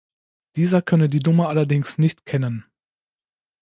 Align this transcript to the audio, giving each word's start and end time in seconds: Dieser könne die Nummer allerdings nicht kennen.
Dieser 0.55 0.81
könne 0.81 1.09
die 1.09 1.19
Nummer 1.19 1.47
allerdings 1.49 1.99
nicht 1.99 2.25
kennen. 2.25 2.65